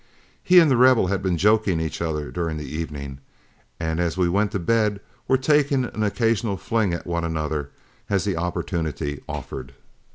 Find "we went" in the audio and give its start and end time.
4.17-4.51